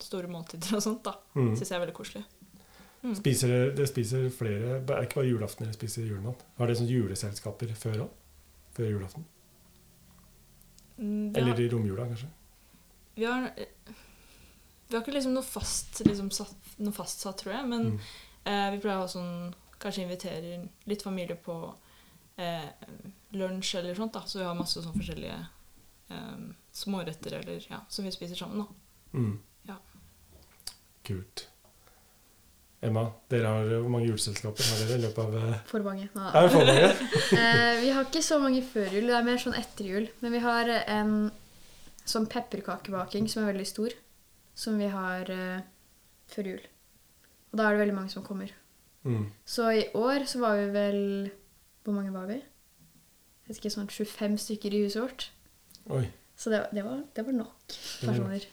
store 0.01 0.27
måltider 0.29 0.75
og 0.75 0.83
sånt. 0.83 1.03
da. 1.05 1.15
Mm. 1.37 1.55
Syns 1.57 1.69
jeg 1.71 1.77
er 1.81 1.87
veldig 1.87 1.95
koselig. 1.95 2.25
Mm. 3.05 3.15
Spiser 3.17 3.49
dere, 3.49 3.75
dere 3.75 3.87
spiser 3.87 4.29
flere 4.31 4.81
Det 4.87 4.91
er 4.95 5.03
ikke 5.03 5.15
bare 5.21 5.27
julaften 5.31 5.67
dere 5.67 5.75
spiser 5.75 6.07
julemat. 6.07 6.43
Har 6.59 6.67
dere 6.67 6.77
sånne 6.77 6.91
juleselskaper 6.91 7.75
før 7.75 7.97
òg? 8.05 8.11
Før 8.75 8.91
julaften? 8.91 9.25
Mm, 10.99 11.33
Eller 11.37 11.61
i 11.61 11.69
romjula, 11.69 12.07
kanskje? 12.07 12.29
vi, 13.17 13.25
har, 13.25 13.51
vi 14.93 14.97
har 14.99 15.03
ikke 15.07 15.15
liksom 15.17 15.33
noe, 15.35 15.43
fast, 15.47 16.03
liksom 16.07 16.29
satt, 16.35 16.55
noe 16.85 16.93
fastsatt, 16.95 17.39
tror 17.43 17.55
jeg. 17.57 17.69
Men 17.73 17.87
Mm. 17.93 17.99
eh, 18.45 18.71
vi 18.77 18.79
pleier 18.85 18.99
å 19.01 19.07
ha 19.07 19.09
sånn 19.09 19.55
Kanskje 19.83 20.05
inviterer 20.05 20.69
litt 20.87 21.03
familie 21.03 21.35
på 21.43 21.55
eh, 22.39 22.69
lunsj 23.35 23.75
eller 23.81 23.97
sånt. 23.99 24.13
da, 24.15 24.21
Så 24.27 24.39
vi 24.39 24.45
har 24.47 24.55
masse 24.55 24.79
sånn 24.85 24.95
forskjellige 24.95 25.39
eh, 26.11 26.45
småretter 26.73 27.33
eller, 27.41 27.65
ja, 27.69 27.81
som 27.89 28.05
vi 28.05 28.13
spiser 28.15 28.37
sammen. 28.39 28.59
da. 28.63 29.19
Mm. 29.19 29.41
Ja. 29.67 29.75
Kult. 31.03 31.49
Emma, 32.83 33.05
dere 33.31 33.47
har, 33.47 33.69
hvor 33.83 33.91
mange 33.95 34.09
juleselskaper 34.09 34.67
har 34.71 34.81
dere 34.83 34.97
i 34.99 35.03
løpet 35.05 35.19
av 35.23 35.35
eh, 35.39 35.59
For 35.71 35.85
mange. 35.87 36.09
Nå, 36.15 36.31
Er 36.35 36.47
det 36.47 36.55
for 36.55 36.65
mange? 36.67 37.11
Eh, 37.43 37.81
vi 37.83 37.91
har 37.95 38.05
ikke 38.09 38.23
så 38.27 38.39
mange 38.43 38.63
før 38.67 38.89
jul, 38.91 39.07
det 39.11 39.15
er 39.19 39.27
mer 39.27 39.39
sånn 39.43 39.55
etter 39.59 39.87
jul. 39.87 40.09
Men 40.23 40.33
vi 40.35 40.41
har 40.43 40.71
en 40.87 41.13
sånn 42.07 42.27
pepperkakebaking 42.31 43.29
som 43.31 43.43
er 43.45 43.53
veldig 43.53 43.67
stor, 43.71 43.95
som 44.55 44.79
vi 44.81 44.89
har 44.93 45.31
eh, 45.33 45.63
før 46.33 46.51
jul. 46.53 46.65
Og 47.53 47.59
da 47.61 47.67
er 47.69 47.77
det 47.77 47.83
veldig 47.85 47.97
mange 47.97 48.13
som 48.13 48.25
kommer. 48.25 48.53
Mm. 49.05 49.27
Så 49.45 49.69
i 49.75 49.87
år 49.99 50.27
så 50.31 50.39
var 50.39 50.61
vi 50.61 50.67
vel 50.71 50.99
Hvor 51.83 51.95
mange 51.97 52.13
var 52.15 52.29
vi? 52.31 52.37
Jeg 52.39 53.49
vet 53.49 53.59
ikke, 53.59 53.73
sånn 53.75 53.89
25 53.91 54.37
stykker 54.39 54.75
i 54.77 54.83
huset 54.85 55.03
vårt. 55.03 55.25
Oi. 55.91 56.05
Så 56.39 56.53
det, 56.53 56.61
det, 56.73 56.85
var, 56.87 57.01
det 57.15 57.25
var 57.27 57.35
nok 57.35 57.75
personer. 58.05 58.45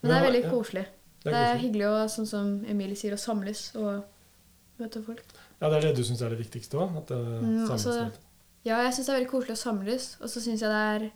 Men 0.00 0.10
det 0.10 0.16
er 0.16 0.26
veldig 0.26 0.42
koselig. 0.50 0.82
Det 1.22 1.30
Det 1.30 1.36
er 1.38 1.52
er 1.52 1.62
hyggelig 1.62 1.86
å, 1.86 1.94
sånn 2.10 2.26
som 2.26 2.50
Emilie 2.68 2.98
sier, 2.98 3.14
å 3.14 3.20
samles 3.20 3.68
og 3.78 4.02
møte 4.80 5.02
folk. 5.04 5.22
Ja, 5.60 5.68
det 5.68 5.78
er 5.78 5.86
det 5.86 5.94
du 6.00 6.02
syns 6.08 6.22
er 6.24 6.32
det 6.34 6.40
viktigste 6.40 6.80
òg? 6.80 6.98
Mm, 7.12 7.70
altså. 7.70 7.94
Ja, 8.66 8.80
jeg 8.82 8.94
syns 8.96 9.06
det 9.06 9.12
er 9.14 9.18
veldig 9.20 9.30
koselig 9.30 9.56
å 9.56 9.62
samles. 9.62 10.06
Og 10.20 10.32
så 10.32 10.42
syns 10.42 10.64
jeg 10.64 10.72
det 10.72 10.84
er 10.96 11.06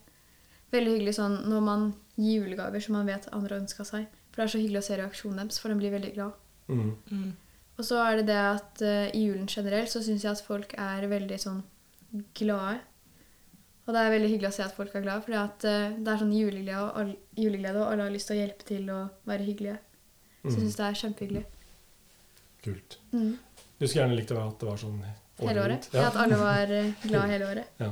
veldig 0.75 0.93
hyggelig 0.97 1.14
sånn 1.16 1.38
når 1.50 1.64
man 1.66 1.87
gir 2.19 2.43
julegaver 2.45 2.83
som 2.85 2.97
man 2.99 3.09
vet 3.11 3.28
andre 3.33 3.54
har 3.57 3.62
ønska 3.64 3.87
seg. 3.88 4.07
For 4.31 4.43
det 4.43 4.45
er 4.49 4.52
så 4.54 4.61
hyggelig 4.62 4.81
å 4.83 4.87
se 4.88 4.99
reaksjonen 5.00 5.40
deres, 5.43 5.61
for 5.62 5.71
de 5.73 5.78
blir 5.81 5.95
veldig 5.95 6.12
glad. 6.16 6.33
Mm. 6.69 6.90
Mm. 7.11 7.31
Og 7.78 7.87
så 7.87 7.99
er 8.04 8.19
det 8.21 8.26
det 8.31 8.38
at 8.40 8.83
uh, 8.87 9.07
i 9.14 9.25
julen 9.26 9.47
generelt 9.50 9.90
så 9.90 10.02
syns 10.02 10.25
jeg 10.26 10.31
at 10.35 10.43
folk 10.47 10.75
er 10.78 11.07
veldig 11.11 11.38
sånn 11.43 11.62
glade. 12.38 12.81
Og 13.85 13.93
det 13.93 14.00
er 14.00 14.12
veldig 14.14 14.28
hyggelig 14.33 14.49
å 14.49 14.57
se 14.57 14.62
at 14.64 14.76
folk 14.76 14.95
er 14.97 15.02
glade, 15.04 15.23
for 15.26 15.35
det 15.61 16.09
er 16.09 16.21
sånn 16.21 16.33
juleglede 16.33 16.78
og, 16.81 16.93
all, 17.02 17.11
juleglede, 17.37 17.83
og 17.83 17.90
alle 17.93 18.07
har 18.07 18.14
lyst 18.14 18.31
til 18.31 18.38
å 18.38 18.40
hjelpe 18.40 18.64
til 18.69 18.87
og 18.95 19.26
være 19.28 19.45
hyggelige. 19.49 19.75
Så 20.45 20.49
jeg 20.49 20.54
Mm. 20.54 20.61
syns 20.62 20.76
det 20.78 20.85
er 20.87 21.00
kjempehyggelig. 21.00 21.45
Kult. 22.64 22.97
Mm. 23.12 23.35
Du 23.78 23.87
skulle 23.87 24.02
gjerne 24.04 24.16
likt 24.16 24.33
å 24.33 24.38
være 24.38 24.49
at 24.54 24.59
det 24.61 24.69
var 24.71 24.81
sånn 24.81 24.99
Hele 25.40 25.62
året. 25.64 25.88
Ja. 25.93 26.07
At 26.09 26.16
alle 26.16 26.37
var 26.38 26.66
glad 26.66 26.95
glade 27.02 27.31
hele 27.35 27.47
året. 27.50 27.66
Ja. 27.81 27.90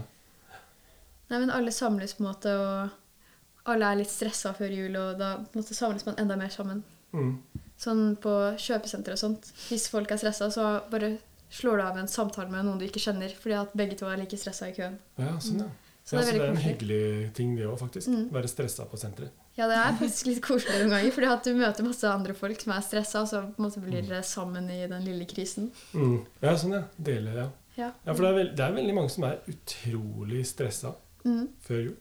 Nei, 1.33 1.41
men 1.41 1.51
alle 1.55 1.73
samles 1.73 2.13
på 2.15 2.21
en 2.23 2.29
måte, 2.29 2.53
og 2.61 3.73
alle 3.73 3.89
er 3.89 4.01
litt 4.03 4.13
stressa 4.13 4.53
før 4.57 4.73
jul, 4.75 4.97
og 5.01 5.21
da 5.21 5.35
måte, 5.57 5.77
samles 5.77 6.05
man 6.05 6.19
enda 6.21 6.37
mer 6.37 6.53
sammen. 6.53 6.83
Mm. 7.17 7.37
Sånn 7.81 8.03
på 8.21 8.33
kjøpesenter 8.61 9.17
og 9.17 9.21
sånt. 9.21 9.49
Hvis 9.71 9.89
folk 9.91 10.13
er 10.13 10.21
stressa, 10.21 10.51
så 10.53 10.67
bare 10.93 11.15
slår 11.53 11.81
du 11.81 11.85
av 11.85 12.01
en 12.01 12.11
samtale 12.11 12.53
med 12.53 12.67
noen 12.67 12.81
du 12.81 12.85
ikke 12.85 13.01
kjenner, 13.03 13.33
fordi 13.39 13.57
at 13.59 13.73
begge 13.77 13.97
to 14.01 14.11
er 14.11 14.21
like 14.21 14.37
stressa 14.41 14.69
i 14.69 14.77
køen. 14.77 14.99
Ja, 15.21 15.33
sånn, 15.41 15.65
ja. 15.65 15.71
Så 16.03 16.17
ja, 16.17 16.25
det 16.25 16.33
er 16.33 16.33
så 16.33 16.39
det 16.39 16.45
er 16.45 16.51
en 16.51 16.65
hyggelig 16.65 17.03
ting, 17.39 17.55
det 17.57 17.65
òg, 17.69 17.77
faktisk. 17.79 18.11
Mm. 18.11 18.27
Være 18.35 18.51
stressa 18.51 18.87
på 18.91 18.99
senteret. 18.99 19.41
Ja, 19.55 19.69
det 19.71 19.77
er 19.79 19.97
faktisk 20.01 20.29
litt 20.31 20.41
koselig 20.45 20.81
noen 20.81 20.97
ganger, 20.97 21.15
fordi 21.15 21.29
at 21.31 21.47
du 21.47 21.53
møter 21.57 21.87
masse 21.87 22.09
andre 22.11 22.35
folk 22.37 22.61
som 22.65 22.73
er 22.75 22.85
stressa, 22.85 23.23
og 23.23 23.31
så 23.31 23.43
på 23.47 23.61
en 23.61 23.69
måte 23.69 23.83
blir 23.85 24.01
dere 24.01 24.23
sammen 24.27 24.69
i 24.73 24.81
den 24.91 25.05
lille 25.07 25.29
krisen. 25.31 25.71
Mm. 25.95 26.19
Ja, 26.43 26.57
sånn, 26.59 26.77
ja. 26.77 26.83
Deler, 26.97 27.45
ja. 27.45 27.49
Ja. 27.77 27.89
ja 28.05 28.13
for 28.13 28.25
det 28.25 28.31
er, 28.31 28.37
veld, 28.37 28.53
det 28.59 28.65
er 28.67 28.77
veldig 28.77 28.95
mange 28.97 29.13
som 29.15 29.25
er 29.29 29.39
utrolig 29.49 30.43
stressa 30.49 30.93
Mm. 31.25 31.49
før 31.63 31.83
jul. 31.85 31.97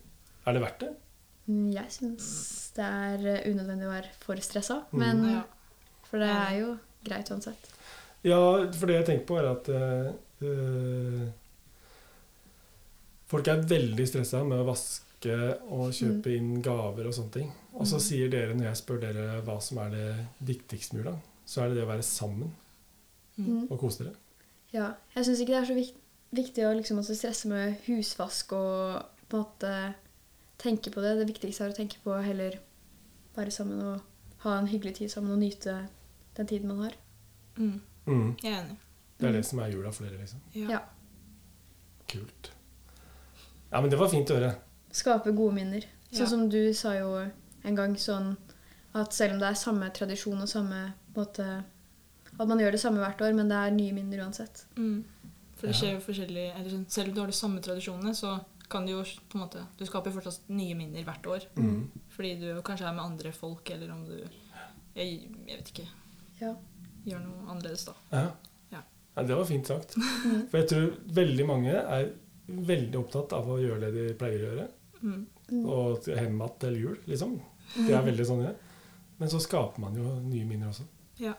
Er 0.47 0.53
det 0.53 0.61
verdt 0.61 0.79
det? 0.79 0.89
Mm, 1.47 1.71
Jeg 1.73 1.85
syns 1.91 2.71
det 2.75 2.85
er 2.85 3.27
eh, 3.35 3.51
unødvendig 3.51 3.85
å 3.87 3.91
være 3.93 4.09
for 4.19 4.35
stressa, 4.35 4.83
Mm. 4.91 4.99
men 4.99 5.23
Ja. 5.33 5.43
For 6.09 6.19
det 6.19 6.27
er 6.29 6.59
jo 6.59 6.77
greit 7.05 7.29
uansett. 7.31 7.69
Ja, 8.23 8.37
for 8.73 8.85
det 8.87 8.95
jeg 8.95 9.05
tenker 9.05 9.25
på, 9.25 9.37
er 9.39 9.51
at 9.51 9.69
eh, 9.69 10.13
eh, 10.45 11.29
Folk 13.31 13.47
er 13.47 13.61
veldig 13.63 14.05
stressa 14.09 14.41
med 14.43 14.59
å 14.59 14.65
vaske 14.67 15.35
og 15.71 15.93
kjøpe 15.95 16.33
inn 16.35 16.61
gaver 16.61 17.07
og 17.07 17.13
sånne 17.15 17.31
ting. 17.31 17.51
Og 17.73 17.85
så 17.87 17.95
Mm. 17.95 18.01
sier 18.01 18.29
dere, 18.29 18.53
når 18.53 18.63
jeg 18.65 18.75
spør 18.81 18.99
dere 18.99 19.41
hva 19.41 19.61
som 19.61 19.77
er 19.77 19.89
det 19.89 20.27
viktigste 20.43 20.93
med 20.95 21.05
jula, 21.05 21.17
så 21.45 21.61
er 21.63 21.69
det 21.69 21.75
det 21.77 21.83
å 21.85 21.87
være 21.87 22.03
sammen 22.03 22.51
Mm. 23.39 23.71
og 23.71 23.79
kose 23.79 24.03
dere. 24.03 24.15
Ja, 24.73 24.93
jeg 25.15 25.25
syns 25.25 25.39
ikke 25.39 25.47
det 25.55 25.61
er 25.63 25.65
så 25.73 25.75
vik 25.75 25.95
viktig 26.35 26.63
å 26.67 26.73
liksom 26.77 27.01
også 27.01 27.15
stresse 27.17 27.49
med 27.51 27.75
husvask 27.87 28.53
og 28.55 29.01
på 29.31 29.37
en 29.39 29.43
måte 29.45 29.73
tenke 30.61 30.91
på 30.93 31.01
det. 31.03 31.15
Det 31.19 31.27
viktigste 31.33 31.65
er 31.65 31.73
å 31.73 31.77
tenke 31.77 31.99
på 32.03 32.15
heller 32.23 32.59
være 33.35 33.51
sammen 33.51 33.81
og 33.81 34.01
ha 34.45 34.57
en 34.59 34.67
hyggelig 34.71 34.95
tid 34.99 35.11
sammen 35.13 35.31
og 35.35 35.39
nyte 35.41 35.75
den 36.37 36.47
tiden 36.47 36.71
man 36.71 36.85
har. 36.85 36.95
Mm. 37.57 37.81
Mm. 38.07 38.29
Jeg 38.43 38.51
er 38.53 38.59
enig. 38.63 38.77
Det 39.21 39.29
er 39.29 39.35
det 39.37 39.45
som 39.45 39.59
er 39.61 39.71
jula 39.73 39.91
for 39.93 40.07
dere, 40.07 40.17
liksom. 40.23 40.39
Ja. 40.57 40.69
Ja. 40.77 40.79
Kult. 42.11 42.51
Ja, 43.71 43.81
men 43.81 43.89
det 43.91 43.99
var 43.99 44.09
fint 44.11 44.31
å 44.33 44.39
høre. 44.39 44.55
Skape 44.91 45.31
gode 45.35 45.55
minner. 45.55 45.85
Sånn 46.11 46.25
Ja. 46.25 46.29
som 46.31 46.49
du 46.49 46.73
sa 46.73 46.93
jo 46.97 47.11
en 47.63 47.75
gang 47.75 47.93
sånn 47.95 48.35
at 48.93 49.13
selv 49.13 49.33
om 49.33 49.39
det 49.39 49.47
er 49.47 49.53
samme 49.55 49.89
tradisjon 49.95 50.41
og 50.41 50.49
samme 50.49 50.93
måte 51.15 51.63
At 52.39 52.47
man 52.47 52.57
gjør 52.57 52.71
det 52.71 52.79
samme 52.79 52.97
hvert 52.97 53.21
år, 53.21 53.33
men 53.35 53.49
det 53.49 53.57
er 53.57 53.71
nye 53.71 53.93
minner 53.93 54.17
uansett. 54.23 54.63
Mm. 54.75 55.03
For 55.61 55.69
det 55.69 55.77
skjer 55.77 55.93
jo 55.93 56.01
forskjellig 56.01 56.47
eller 56.49 56.69
sånn, 56.73 56.87
Selv 56.89 57.11
om 57.11 57.15
du 57.15 57.21
har 57.21 57.29
de 57.29 57.37
samme 57.37 57.61
tradisjonene, 57.61 58.15
så 58.17 58.33
kan 58.71 58.87
du 58.87 58.95
jo 58.95 59.01
på 59.29 59.37
en 59.37 59.43
måte 59.43 59.63
Du 59.77 59.83
skaper 59.85 60.13
fortsatt 60.15 60.49
nye 60.49 60.77
minner 60.79 61.05
hvert 61.05 61.27
år. 61.29 61.45
Mm. 61.59 61.83
Fordi 62.15 62.31
du 62.41 62.47
kanskje 62.65 62.87
er 62.89 62.95
med 62.97 63.05
andre 63.05 63.33
folk, 63.35 63.69
eller 63.75 63.93
om 63.93 64.05
du 64.07 64.15
Jeg, 64.17 65.29
jeg 65.47 65.59
vet 65.59 65.69
ikke. 65.71 65.85
Ja. 66.41 66.55
Gjør 67.05 67.21
noe 67.23 67.45
annerledes, 67.45 67.85
da. 67.87 67.93
Ja. 68.11 68.25
Ja. 68.73 68.81
ja, 69.15 69.23
det 69.29 69.37
var 69.37 69.47
fint 69.47 69.69
sagt. 69.69 69.95
Mm. 69.97 70.41
For 70.49 70.59
jeg 70.59 70.71
tror 70.73 70.89
veldig 71.21 71.45
mange 71.47 71.77
er 71.77 72.09
veldig 72.51 72.99
opptatt 72.99 73.37
av 73.37 73.47
å 73.47 73.59
gjøre 73.61 73.91
det 73.93 74.09
de 74.09 74.17
pleier 74.19 74.43
å 74.43 74.49
gjøre. 74.49 74.67
Mm. 75.01 75.21
Mm. 75.51 75.63
Og 75.63 76.01
til 76.03 76.17
hjem 76.17 76.41
igjen 76.41 76.59
til 76.65 76.77
jul, 76.81 76.99
liksom. 77.07 77.37
Det 77.77 77.95
er 77.95 78.03
veldig 78.05 78.27
sånn 78.27 78.43
det 78.43 78.49
er. 78.51 78.59
Men 79.21 79.31
så 79.31 79.39
skaper 79.41 79.83
man 79.83 79.95
jo 79.97 80.17
nye 80.25 80.47
minner 80.49 80.71
også. 80.71 80.87
Ja. 81.21 81.35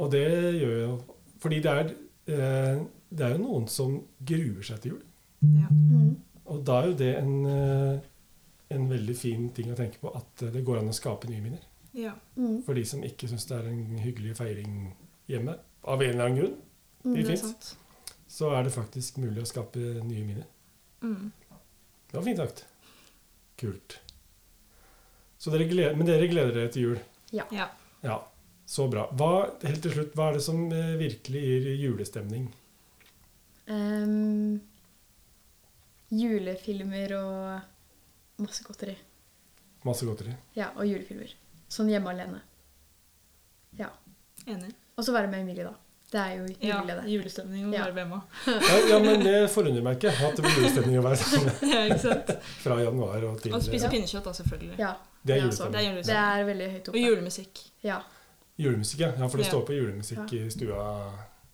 Og 0.00 0.10
det 0.12 0.24
gjør 0.56 0.76
jo 0.80 0.92
Fordi 1.40 1.58
det 1.64 1.72
er, 1.72 1.90
eh, 2.32 2.78
det 3.10 3.24
er 3.26 3.36
jo 3.36 3.42
noen 3.44 3.68
som 3.70 3.96
gruer 4.26 4.62
seg 4.66 4.80
til 4.82 4.92
jul. 4.96 5.02
Ja. 5.42 5.68
Mm. 5.70 6.16
Og 6.46 6.62
da 6.66 6.80
er 6.82 6.86
jo 6.90 6.96
det 6.98 7.10
en, 7.18 7.32
eh, 7.46 8.00
en 8.76 8.88
veldig 8.90 9.16
fin 9.16 9.48
ting 9.54 9.70
å 9.72 9.76
tenke 9.78 9.98
på, 10.02 10.10
at 10.16 10.44
det 10.52 10.64
går 10.66 10.78
an 10.80 10.88
å 10.90 10.94
skape 10.96 11.28
nye 11.30 11.40
minner. 11.42 11.62
ja. 11.94 12.12
Mm. 12.36 12.62
For 12.66 12.74
de 12.74 12.84
som 12.84 13.02
ikke 13.02 13.28
syns 13.30 13.46
det 13.48 13.56
er 13.58 13.68
en 13.70 13.98
hyggelig 14.02 14.36
feiring 14.36 14.94
hjemme, 15.28 15.56
av 15.86 16.02
en 16.02 16.10
eller 16.10 16.24
annen 16.26 16.38
grunn, 16.40 16.56
Mm. 17.06 17.14
Det 17.14 17.22
er 17.28 17.32
er 17.32 17.36
fint. 17.36 17.76
så 18.28 18.48
er 18.58 18.64
det 18.64 18.72
faktisk 18.74 19.18
mulig 19.22 19.42
å 19.42 19.46
skape 19.46 19.78
nye 20.02 20.24
minner. 20.26 20.44
Mm. 21.02 21.30
Det 22.10 22.16
var 22.16 22.22
fint 22.26 22.38
sagt. 22.38 22.64
Kult. 23.56 24.00
Så 25.38 25.52
dere 25.52 25.68
gleder, 25.70 25.94
men 25.96 26.06
dere 26.08 26.26
gleder 26.26 26.52
dere 26.56 26.68
til 26.74 26.82
jul? 26.82 26.98
Ja. 27.32 27.44
Ja, 28.02 28.16
så 28.66 28.88
bra. 28.90 29.06
Hva, 29.14 29.50
helt 29.62 29.82
til 29.84 29.92
slutt, 29.94 30.14
hva 30.18 30.30
er 30.30 30.38
det 30.38 30.42
som 30.42 30.64
eh, 30.72 30.96
virkelig 30.98 31.42
gir 31.46 31.68
julestemning? 31.84 32.48
Em, 33.66 34.60
julefilmer 36.12 37.14
og 37.18 38.44
masse 38.44 38.64
godteri. 38.66 38.94
Masse 39.86 40.06
godteri. 40.06 40.34
Ja, 40.58 40.70
og 40.76 40.86
julefilmer. 40.86 41.32
Sånn 41.70 41.90
hjemme 41.90 42.12
alene. 42.12 42.40
Ja. 43.78 43.90
Enig. 44.46 44.70
Og 44.96 45.04
så 45.04 45.12
være 45.12 45.28
med 45.30 45.42
Emilie, 45.44 45.66
da. 45.66 45.74
Det 46.06 46.20
er 46.22 46.34
jo 46.38 46.44
Ja, 46.62 46.76
hyggelig, 46.78 46.94
det. 47.02 47.10
julestemning 47.10 47.64
og 47.66 47.72
være 47.74 48.04
med 48.06 48.20
Ja, 48.46 48.76
ja, 48.92 48.98
men 49.02 49.24
det 49.24 49.50
forundrer 49.50 49.82
meg 49.82 49.96
ikke 49.98 50.12
at 50.14 50.36
det 50.38 50.44
blir 50.44 50.54
julestemning 50.60 51.00
å 51.00 51.02
være 51.02 51.16
sammen 51.22 51.72
ja, 51.72 51.80
ikke 51.90 51.98
sant? 52.04 52.30
fra 52.62 52.76
januar 52.78 53.24
og 53.26 53.40
til 53.42 53.56
Og 53.56 53.64
spise 53.66 53.90
pinnekjøtt, 53.90 54.22
da, 54.28 54.32
selvfølgelig. 54.38 54.78
Ja, 54.78 54.92
Det 55.26 55.34
er 55.34 55.40
Ja, 55.40 55.42
Det 55.42 55.48
julestemning. 55.50 56.06
det 56.06 56.16
er 56.22 56.44
veldig 56.46 56.68
høyt 56.76 56.88
Og 56.92 56.98
julemusikk. 57.02 57.62
Ja. 57.82 57.98
Julemusikk, 58.56 59.00
ja. 59.02 59.10
ja. 59.18 59.26
For 59.28 59.42
det 59.42 59.46
står 59.50 59.66
på 59.66 59.74
julemusikk 59.80 60.32
i 60.38 60.44
stua 60.54 60.84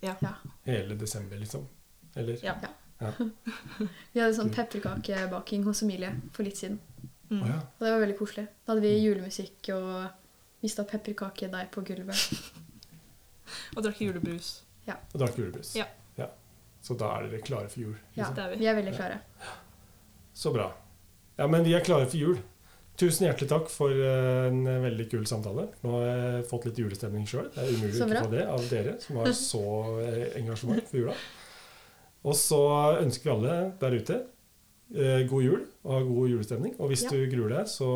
Ja. 0.04 0.16
Ja. 0.20 0.34
hele 0.68 0.98
desember, 1.00 1.36
liksom. 1.40 1.64
Eller? 2.16 2.42
Ja. 2.44 2.56
Vi 4.12 4.20
hadde 4.20 4.34
sånn 4.36 4.52
pepperkakebaking 4.54 5.64
hos 5.66 5.82
Emilie 5.82 6.12
for 6.36 6.46
litt 6.46 6.60
siden. 6.60 6.78
Mm. 7.30 7.40
Oh, 7.40 7.48
ja. 7.48 7.56
Og 7.78 7.86
det 7.86 7.94
var 7.94 8.04
veldig 8.04 8.18
koselig. 8.18 8.44
Da 8.62 8.74
hadde 8.74 8.84
vi 8.84 8.92
julemusikk 9.00 9.70
og 9.74 10.62
mista 10.62 10.84
pepperkakedeig 10.86 11.70
på 11.72 11.82
gulvet. 11.88 12.28
Og 13.76 13.82
drakk 13.84 13.98
julebrus. 14.04 14.62
Og 14.86 15.18
drakk 15.20 15.36
julebrus. 15.40 15.74
Ja. 15.76 15.88
Så 16.82 16.96
da 16.98 17.12
er 17.16 17.28
dere 17.30 17.42
klare 17.46 17.68
for 17.70 17.78
jul. 17.84 17.92
Ja, 18.16 18.24
Liksom. 18.26 18.34
Det 18.34 18.42
er 18.44 18.48
vi. 18.50 18.56
vi 18.58 18.66
er 18.66 18.74
veldig 18.74 18.94
klare. 18.96 19.18
Så 20.34 20.50
bra. 20.54 20.72
Ja, 21.38 21.46
men 21.46 21.62
vi 21.62 21.76
er 21.78 21.84
klare 21.86 22.08
for 22.10 22.18
jul. 22.18 22.40
Tusen 22.98 23.26
hjertelig 23.28 23.48
takk 23.52 23.70
for 23.72 23.94
eh, 23.94 24.48
en 24.50 24.64
veldig 24.82 25.06
kul 25.10 25.22
samtale. 25.26 25.68
Nå 25.84 25.92
har 25.94 26.08
jeg 26.08 26.48
fått 26.50 26.66
litt 26.68 26.80
julestemning 26.82 27.28
sjøl. 27.28 27.46
Det 27.54 27.62
er 27.62 27.70
umulig 27.76 27.94
å 27.94 28.08
ikke 28.08 28.24
få 28.26 28.32
det 28.34 28.42
av 28.56 28.66
dere 28.72 28.96
som 29.04 29.20
har 29.22 29.30
så 29.38 29.62
eh, 30.02 30.26
engasjement 30.42 30.90
for 30.90 31.00
jula. 31.00 31.14
Og 32.24 32.36
så 32.38 32.58
ønsker 33.02 33.26
vi 33.26 33.32
alle 33.34 33.54
der 33.80 33.96
ute 33.98 34.16
eh, 34.94 35.22
god 35.30 35.42
jul 35.42 35.60
og 35.82 35.92
ha 35.96 36.00
god 36.06 36.28
julestemning. 36.30 36.74
Og 36.78 36.92
hvis 36.92 37.02
Ja. 37.06 37.10
du 37.10 37.24
gruer 37.32 37.54
deg, 37.56 37.66
så 37.72 37.88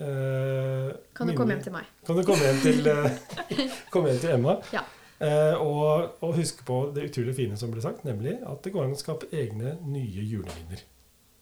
eh, 0.00 0.92
Kan 1.14 1.28
du 1.28 1.34
komme 1.36 1.52
hjem 1.56 1.64
til 1.66 1.74
meg? 1.74 1.88
Kan 2.06 2.16
du 2.16 2.22
komme 2.24 2.46
hjem 2.48 2.60
til, 2.64 2.86
eh, 2.88 3.70
komme 3.92 4.12
hjem 4.12 4.20
til 4.22 4.30
Emma. 4.38 4.56
Ja. 4.72 4.84
Eh, 5.20 5.54
og, 5.60 6.16
og 6.24 6.34
huske 6.38 6.64
på 6.66 6.78
det 6.96 7.10
utrolig 7.10 7.36
fine 7.36 7.56
som 7.60 7.70
ble 7.74 7.84
sagt, 7.84 8.04
nemlig 8.08 8.38
at 8.42 8.64
det 8.64 8.72
går 8.74 8.88
an 8.88 8.96
å 8.96 8.98
skape 8.98 9.28
egne 9.32 9.76
nye 9.86 10.24
juleminner. 10.24 10.80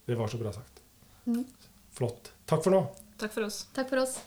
Det 0.06 0.18
var 0.18 0.28
så 0.28 0.38
bra 0.42 0.50
sagt. 0.52 0.82
Mm. 1.26 1.44
Flott. 1.94 2.32
Takk 2.50 2.64
for 2.66 2.74
nå. 2.74 2.82
Takk 3.22 3.32
for 3.36 3.46
oss. 3.46 3.62
Takk 3.76 3.88
for 3.92 4.02
oss. 4.02 4.18